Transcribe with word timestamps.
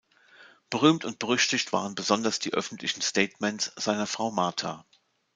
Berühmt 0.71 1.05
und 1.05 1.19
berüchtigt 1.19 1.73
waren 1.73 1.93
besonders 1.93 2.39
die 2.39 2.55
öffentlichen 2.55 3.01
Statements 3.03 3.71
seiner 3.75 4.07
Frau 4.07 4.31
Martha. 4.31 4.83